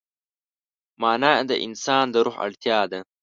[1.01, 2.99] معنی د انسان د روح اړتیا ده.